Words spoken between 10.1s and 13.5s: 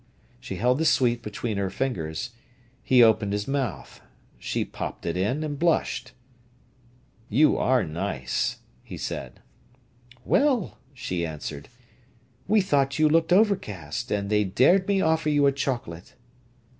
"Well," she answered, "we thought you looked